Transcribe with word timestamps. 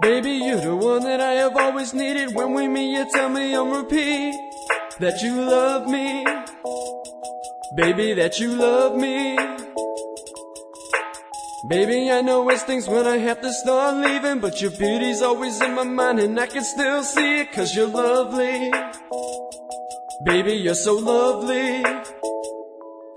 Baby, 0.00 0.32
you're 0.32 0.60
the 0.60 0.76
one 0.76 1.02
that 1.02 1.20
I 1.20 1.32
have 1.32 1.56
always 1.56 1.92
needed. 1.92 2.34
When 2.34 2.54
we 2.54 2.68
meet, 2.68 2.92
you 2.92 3.10
tell 3.10 3.28
me 3.28 3.54
on 3.54 3.70
repeat 3.70 4.34
that 5.00 5.22
you 5.22 5.42
love 5.42 5.88
me. 5.88 6.24
Baby, 7.74 8.14
that 8.14 8.38
you 8.38 8.54
love 8.54 8.96
me. 8.96 9.36
Baby, 11.68 12.10
I 12.10 12.22
know 12.22 12.48
it's 12.48 12.62
things 12.62 12.88
when 12.88 13.06
I 13.06 13.18
have 13.18 13.40
to 13.42 13.52
start 13.52 13.96
leaving, 13.96 14.38
but 14.40 14.62
your 14.62 14.70
beauty's 14.70 15.20
always 15.20 15.60
in 15.60 15.74
my 15.74 15.84
mind 15.84 16.20
and 16.20 16.38
I 16.38 16.46
can 16.46 16.64
still 16.64 17.02
see 17.02 17.40
it 17.40 17.52
cause 17.52 17.74
you're 17.74 17.88
lovely. 17.88 18.72
Baby, 20.24 20.54
you're 20.54 20.74
so 20.74 20.94
lovely. 20.94 21.84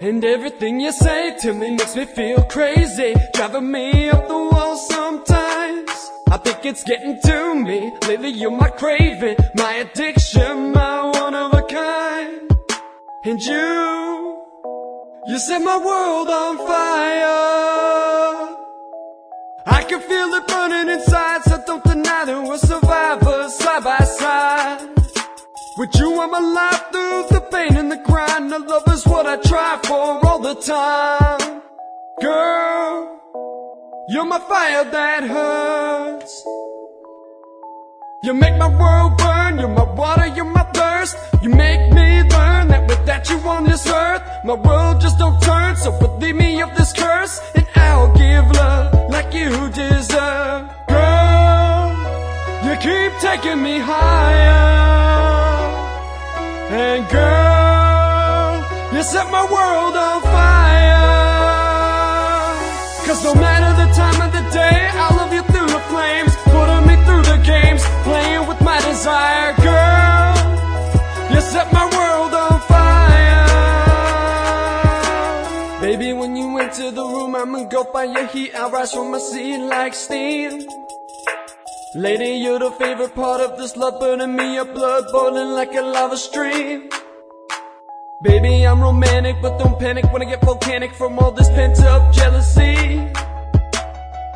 And 0.01 0.25
everything 0.25 0.79
you 0.79 0.91
say 0.91 1.37
to 1.41 1.53
me 1.53 1.71
makes 1.75 1.95
me 1.95 2.05
feel 2.05 2.41
crazy, 2.43 3.13
driving 3.33 3.71
me 3.71 4.09
up 4.09 4.27
the 4.27 4.33
wall 4.33 4.75
sometimes. 4.75 6.00
I 6.31 6.37
think 6.37 6.65
it's 6.65 6.85
getting 6.85 7.19
to 7.25 7.55
me. 7.55 7.91
Lately, 8.07 8.29
you're 8.29 8.51
my 8.51 8.69
craving, 8.69 9.35
my 9.53 9.73
addiction, 9.83 10.71
my 10.71 11.03
one 11.09 11.35
of 11.35 11.53
a 11.53 11.61
kind. 11.63 12.57
And 13.25 13.37
you, 13.41 14.45
you 15.27 15.37
set 15.37 15.61
my 15.61 15.77
world 15.77 16.29
on 16.29 16.57
fire. 16.57 17.27
I 19.65 19.83
can 19.83 19.99
feel 19.99 20.33
it 20.35 20.47
burning 20.47 20.93
inside, 20.95 21.43
so 21.43 21.61
don't 21.67 21.83
deny 21.83 22.23
that 22.23 22.43
we're 22.47 22.57
survivors 22.57 23.57
side 23.57 23.83
by 23.83 23.97
side. 23.97 24.87
With 25.77 25.93
you, 25.95 26.17
I'm 26.21 26.33
alive 26.33 26.83
through 26.93 27.25
the 27.29 27.41
pain 27.51 27.75
and 27.75 27.91
the 27.91 27.97
grind. 28.05 28.49
The 28.53 28.59
love 28.59 28.87
is 28.87 29.05
what 29.05 29.27
I 29.27 29.35
try 29.35 29.79
for 29.83 30.25
all 30.25 30.39
the 30.39 30.55
time. 30.55 31.61
Girl, 32.21 32.50
you're 34.11 34.25
my 34.25 34.39
fire 34.39 34.83
that 34.91 35.23
hurts. 35.23 36.43
You 38.23 38.33
make 38.33 38.57
my 38.57 38.67
world 38.67 39.17
burn, 39.17 39.57
you're 39.57 39.69
my 39.69 39.87
water, 39.93 40.27
you're 40.35 40.53
my 40.59 40.63
thirst. 40.73 41.15
You 41.41 41.49
make 41.49 41.93
me 41.93 42.07
learn 42.23 42.67
that 42.67 42.89
without 42.89 43.29
you 43.29 43.37
on 43.47 43.63
this 43.63 43.87
earth, 43.87 44.21
my 44.43 44.55
world 44.55 44.99
just 44.99 45.17
don't 45.17 45.41
turn. 45.41 45.77
So 45.77 45.97
believe 45.97 46.35
me 46.35 46.61
of 46.61 46.75
this 46.75 46.91
curse, 46.91 47.39
and 47.55 47.65
I'll 47.75 48.13
give 48.13 48.51
love 48.51 49.09
like 49.09 49.33
you 49.33 49.49
deserve. 49.69 50.67
Girl, 50.89 51.87
you 52.65 52.73
keep 52.87 53.11
taking 53.21 53.63
me 53.63 53.79
higher. 53.79 54.71
And 56.83 57.09
girl, 57.09 58.53
you 58.93 59.03
set 59.03 59.31
my 59.31 59.43
world 59.55 59.95
on 59.95 60.21
fire. 60.21 60.30
Baby, 75.91 76.13
when 76.13 76.37
you 76.37 76.57
enter 76.57 76.89
the 76.89 77.03
room, 77.03 77.35
I'm 77.35 77.53
engulfed 77.53 77.91
by 77.91 78.05
your 78.05 78.25
heat. 78.27 78.55
I 78.55 78.69
rise 78.69 78.93
from 78.93 79.11
my 79.11 79.19
seat 79.19 79.57
like 79.57 79.93
steam. 79.93 80.65
Lady, 81.95 82.29
you're 82.43 82.59
the 82.59 82.71
favorite 82.79 83.13
part 83.13 83.41
of 83.41 83.57
this 83.57 83.75
love 83.75 83.99
burning 83.99 84.33
me 84.33 84.57
up, 84.57 84.73
blood 84.73 85.03
boiling 85.11 85.49
like 85.49 85.75
a 85.75 85.81
lava 85.81 86.15
stream. 86.15 86.89
Baby, 88.21 88.65
I'm 88.65 88.79
romantic, 88.79 89.35
but 89.41 89.57
don't 89.57 89.77
panic 89.77 90.05
when 90.13 90.21
I 90.21 90.29
get 90.29 90.41
volcanic 90.41 90.95
from 90.95 91.19
all 91.19 91.31
this 91.31 91.49
pent 91.49 91.81
up 91.81 92.13
jealousy. 92.13 93.11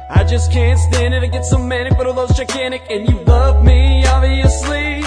I 0.09 0.25
just 0.27 0.51
can't 0.51 0.77
stand 0.77 1.13
it, 1.13 1.23
I 1.23 1.27
get 1.27 1.45
so 1.45 1.57
manic, 1.57 1.95
but 1.97 2.05
all 2.05 2.15
those 2.15 2.35
gigantic, 2.35 2.81
and 2.89 3.07
you 3.07 3.23
love 3.23 3.63
me, 3.63 4.05
obviously. 4.05 5.03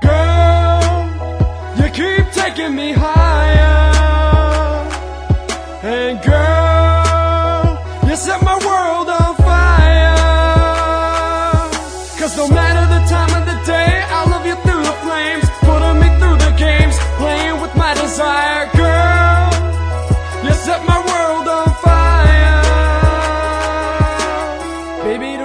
Girl, 0.00 0.80
you 1.76 1.90
keep 1.92 2.32
taking 2.32 2.74
me 2.74 2.92
higher. 2.92 3.19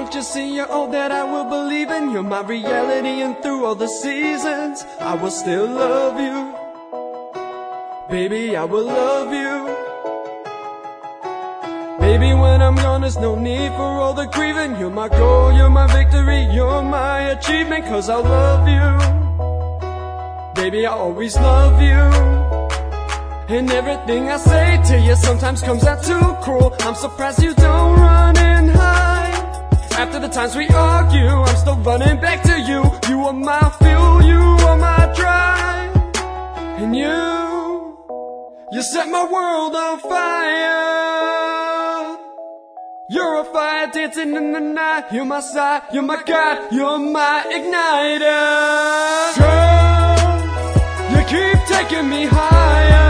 Don't 0.05 0.13
you 0.13 0.21
see 0.21 0.55
you're 0.55 0.71
all 0.71 0.87
that 0.91 1.11
I 1.11 1.23
will 1.23 1.45
believe 1.45 1.89
in? 1.89 2.11
You're 2.11 2.21
my 2.21 2.41
reality, 2.41 3.21
and 3.23 3.35
through 3.41 3.65
all 3.65 3.73
the 3.73 3.87
seasons, 3.87 4.85
I 4.99 5.15
will 5.15 5.31
still 5.31 5.65
love 5.65 6.19
you. 6.19 6.53
Baby, 8.07 8.55
I 8.55 8.65
will 8.65 8.85
love 8.85 9.33
you. 9.33 9.65
Baby, 11.99 12.35
when 12.35 12.61
I'm 12.61 12.75
gone, 12.75 13.01
there's 13.01 13.17
no 13.17 13.33
need 13.33 13.69
for 13.69 13.99
all 14.03 14.13
the 14.13 14.27
grieving. 14.27 14.77
You're 14.79 14.91
my 14.91 15.09
goal, 15.09 15.51
you're 15.51 15.71
my 15.71 15.87
victory, 15.87 16.53
you're 16.53 16.83
my 16.83 17.31
achievement, 17.31 17.85
cause 17.85 18.07
I 18.07 18.17
love 18.17 18.67
you. 18.69 18.87
Baby, 20.53 20.85
I 20.85 20.91
always 20.91 21.35
love 21.35 21.81
you. 21.81 22.03
And 23.57 23.71
everything 23.71 24.29
I 24.29 24.37
say 24.37 24.79
to 24.85 24.99
you 24.99 25.15
sometimes 25.15 25.63
comes 25.63 25.83
out 25.83 26.03
too 26.03 26.35
cruel. 26.43 26.75
I'm 26.81 26.93
surprised 26.93 27.41
you 27.41 27.55
don't 27.55 27.99
run. 27.99 28.34
After 30.05 30.19
the 30.19 30.27
times 30.27 30.55
we 30.55 30.67
argue, 30.67 31.27
I'm 31.47 31.57
still 31.57 31.77
running 31.77 32.19
back 32.21 32.43
to 32.43 32.55
you. 32.69 32.81
You 33.09 33.25
are 33.25 33.33
my 33.33 33.71
fuel, 33.79 34.21
you 34.21 34.39
are 34.67 34.77
my 34.77 35.11
drive. 35.17 35.95
And 36.77 36.95
you, 36.95 37.97
you 38.71 38.81
set 38.83 39.09
my 39.09 39.25
world 39.25 39.73
on 39.75 39.99
fire. 40.01 41.25
You're 43.09 43.41
a 43.41 43.45
fire 43.45 43.87
dancing 43.87 44.35
in 44.35 44.51
the 44.51 44.59
night. 44.59 45.11
You're 45.11 45.25
my 45.25 45.39
side, 45.39 45.81
you're 45.91 46.03
my 46.03 46.21
guide, 46.21 46.71
you're 46.71 46.99
my 46.99 47.43
igniter. 47.57 49.33
Girl, 49.41 51.17
you 51.17 51.21
keep 51.33 51.65
taking 51.65 52.07
me 52.09 52.25
high. 52.25 53.04